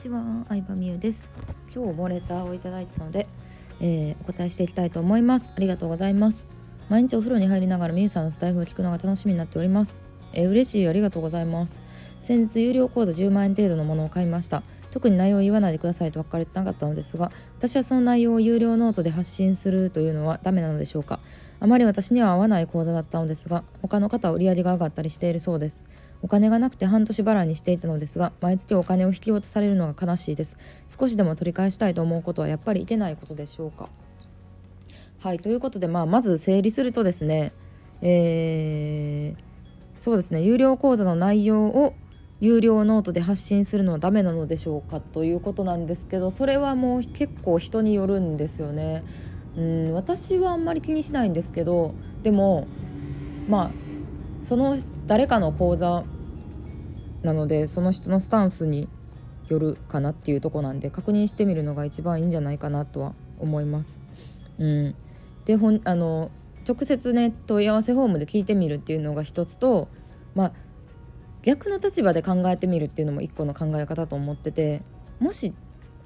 [0.00, 1.30] ちは、相葉美優です。
[1.74, 3.28] 今日もレターをいただいたので、
[3.80, 5.50] えー、お答えしていきたいと思います。
[5.54, 6.46] ありがとうございます。
[6.88, 9.98] 毎日お風呂に入りながら美優さんのスタイフを聞くのが楽しみになっております。
[10.32, 11.78] えー、嬉しいありがとうございます。
[12.22, 14.62] 先日有料講座10万円程度のものを買いました。
[14.90, 21.20] 特に内容を言わないでくださいと言われてなかったのですが私はその内容を有料ノートで発信するというのはダメなのでしょうか。
[21.60, 25.84] あまり私には合わない講座だったのですが他の方は売り上げが上がったりしているそうです。
[26.22, 30.56] お金がなくて半年払いにしていたのですが毎月お金を引き落とされるのが悲しいです
[30.88, 33.88] 少しでも取り返したいと思うことはやっぱりいけないことでしょうか
[35.20, 37.52] はいということで、まあ、まず整理するとですね
[38.02, 41.94] えー、そうですね有料講座の内容を
[42.40, 49.04] 有料ノートで発信するのはダメなのでしょうかということなんですけどそれはもう結構人によるんですよね。
[49.56, 52.66] うん私はあんまり気にしないんですけどでも
[53.48, 53.70] まあ
[54.42, 54.78] その
[55.10, 56.04] 誰かの講座
[57.22, 58.88] なのでその人のスタンスに
[59.48, 63.98] よるかなっていうとこなんで確認してみるのが一番いいんじゃないかなとは思います。
[64.60, 64.94] うん、
[65.46, 66.30] でほんあの
[66.64, 69.88] 直接ね問い合わせフォームで聞いてみるっていうのが一つと、
[70.36, 70.52] まあ、
[71.42, 74.80] 逆の立場で考えてみるっていうのも一個の考え方と思ってて
[75.18, 75.52] もし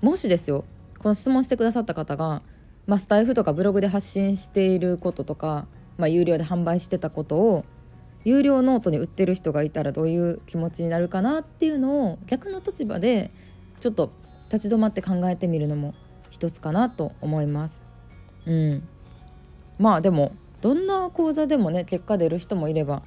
[0.00, 0.64] もしですよ
[0.98, 2.40] この質問してくださった方が、
[2.86, 5.66] まあ、スタイフとかブログで発信していることとか、
[5.98, 7.66] まあ、有料で販売してたことを
[8.24, 13.30] 有料ノートに売ってる人がいたらどういう気持ちになるかなっていうのを逆の立場で
[13.80, 14.10] ちょっと
[14.50, 15.94] 立ち止まって考えてみるのも
[16.30, 17.80] 一つかなと思います。
[18.46, 18.88] うん、
[19.78, 23.02] まあでもどんな講座でもね結果出る人もいれば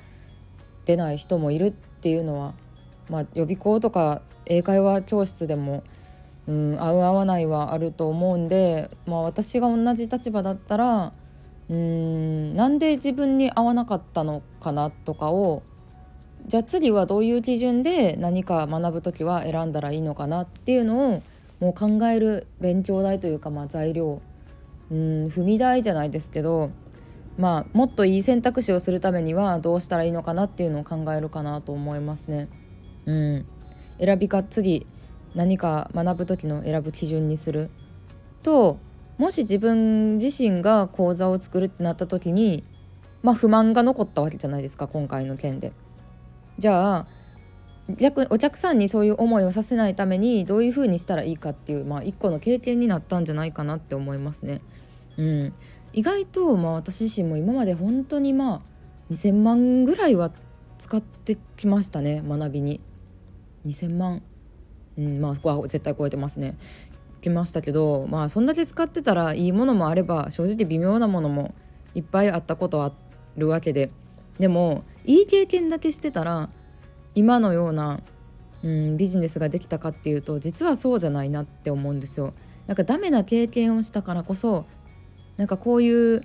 [0.86, 2.54] 出ない人もいるっていうのは、
[3.10, 5.84] まあ、予備校とか英会話教室でも、
[6.48, 11.14] うん、合う合わないはあると思うんで、まあ、私が同じ立場だったら
[11.70, 15.64] うんなんで自分に合わなかったのかなとかを
[16.46, 21.24] じゃあ次はどういう基準で何か学ぶ時は選んだらいいのかなっていうのを
[21.60, 24.22] もう考える勉強代というかまあ材料
[24.90, 26.72] うん踏み台じゃないですけど
[27.38, 32.48] まあもっといい選択肢をするためにはどうしたらいいのかなっていうのを考えるかなと思いますね。
[33.06, 33.46] うん、
[34.00, 34.88] 選びか次
[35.36, 37.70] 何か学ぶ時の選ぶ基準にする
[38.42, 38.80] と
[39.18, 42.64] もし自分自身が講座を作るってなった時に
[43.24, 45.74] まあ不満が残ったわけじゃないですか今回の件で。
[46.58, 47.08] じゃあ
[48.30, 54.62] お客さんにそういう思いをさせないためにどういうふうにしたらいいかっていう、まあ、一個の経験になったんじゃないかなって思いますね。
[55.16, 55.54] うん、
[55.94, 58.62] 意外と、まあ、私自身も今まで本当にまあ
[59.12, 60.32] 2,000万ぐらいは
[60.80, 62.82] 使ってきましたね学びに。
[63.66, 64.22] 2,000万、
[64.98, 66.58] うん、まあここは絶対超えてますね。
[67.28, 71.54] きましたけどまあそんだけ使ってたらいいものもあれば正直微妙なものも
[71.94, 72.92] いっぱいあったことあ
[73.36, 73.92] るわけで
[74.40, 76.50] でもいい経験だけしてたら
[77.16, 78.00] 今のような、
[78.64, 82.34] うん、ビジネスができたかっていうと実はそうじゃないなって思うんですよ。
[82.68, 84.66] なんかダメな経験をしたからこそ
[85.38, 86.24] なんかこういう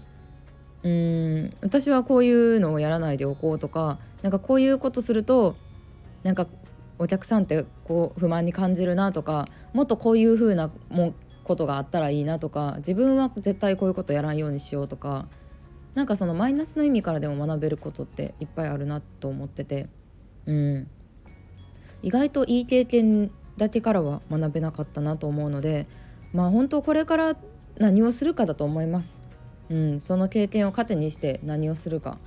[0.82, 5.56] うん私はこういうのをやらないでおこうとかなんかこういうことすると
[6.24, 6.46] なんか
[6.98, 11.14] お客さんってこう不満に感じるなとかもっとこういう風なも
[11.44, 15.26] ことがあったらいいなとか自分は絶対こういうことやらんようにしようとか
[15.94, 19.88] なんかそのマイナスの意味からでも学べることっていっぱいあるなと思ってて、
[20.46, 20.88] うん、
[22.02, 25.86] 意外といい経験だけからは学べなかったなと思うので
[26.32, 27.36] まあ本当これから
[27.78, 29.18] 何をするかだと思います。
[29.70, 32.18] うん、その経験を糧にして何をするか。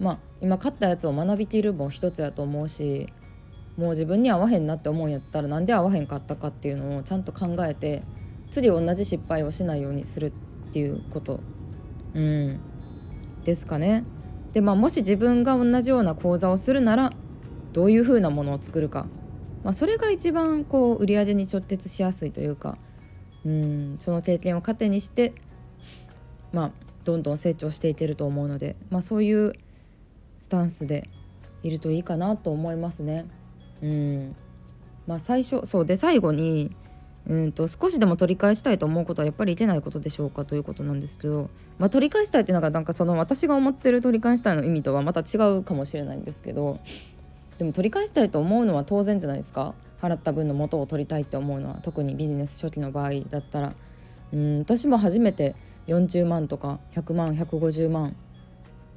[0.00, 3.12] まあ今買ったやつを学びきるも一つやと思うし
[3.76, 8.02] もう自分に合わへんなって思うんやったらなんで合わへんかったかっていうのをちゃんと考えて
[8.50, 11.40] 次同じ失敗をしないようにするっていうこと。
[12.14, 12.60] うん。
[13.44, 14.04] ですかね。
[14.52, 17.12] でまあもし自分が同じような講座をするなら
[17.72, 19.06] どういうふうなものを作るか、
[19.64, 22.76] まあ、それが一番こう売り上げに直結しやすいというか。
[23.44, 23.96] うん。
[23.98, 25.32] その経験を糧にして
[26.52, 26.70] まあ
[27.04, 29.54] どんどん成長していけると思うので、まあ、そういう
[30.38, 31.08] スタンスで
[31.62, 33.26] いるといいかなと思いますね。
[33.82, 34.36] うん。
[35.06, 36.74] まあ、最初そうで最後に
[37.26, 46.80] うんと少しでも取り返したいと思うことはやっぱりいけないことでしょうかということなんですけど、まあ、取り返したいっていうのがなんかその私が思ってる取り返したいの意味とはまた違うかもしれないんですけど
[47.58, 49.74] でも取り返したいと思うのは当然じゃないですか。
[50.00, 53.74] 払った分の元を取りたいって思うのは特にビジネス初期の場合だったら。
[54.32, 55.54] うん私も初めて
[55.86, 58.16] 40万とか100万150万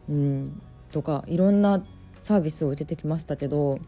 [0.09, 0.61] うん
[0.91, 1.83] とかいろんな
[2.21, 3.79] サービスを受けてきましたけど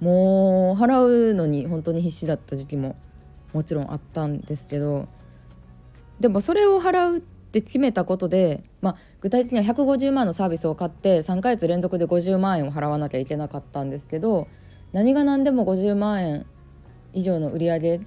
[0.00, 2.96] もう払うのに本当に必死だった時期も
[3.52, 5.08] もちろんあったんですけど
[6.20, 14.46] でもそれを払うって決めたことで、まあ、具体的には150万のサービスを買って3ヶ月連続で50万円を払わなきゃいけなかったんですけど
[14.92, 16.46] 何が何でも50万円
[17.12, 18.00] 以上の売り上げ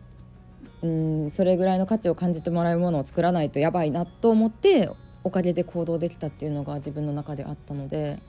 [0.82, 4.90] うんそれぐらいの価値を感じてもらえるものを作らないとやばいなと思って
[5.24, 8.20] おかげで行動できたっていうのが自分の中であったので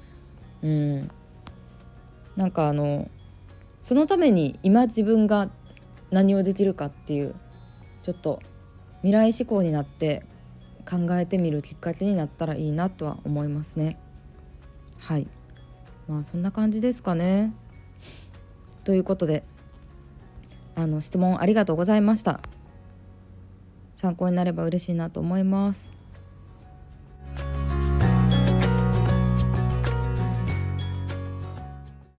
[0.62, 1.10] うん。
[2.36, 3.08] なんかあの
[3.84, 5.50] そのために今自分が
[6.10, 7.34] 何をできるかっていう
[8.02, 8.40] ちょっと
[9.02, 10.24] 未来志向になって
[10.88, 13.98] 考えてみるきっかけになったらいいなとは思いますね。
[14.98, 15.28] はい
[16.08, 17.52] まあそんな感じですかね。
[18.84, 19.44] ということで
[20.74, 22.40] あの質問ありがとうございました。
[23.96, 25.90] 参考になれば嬉しいなと思います。